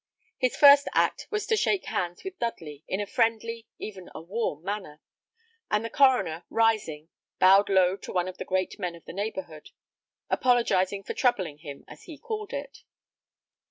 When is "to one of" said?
7.97-8.39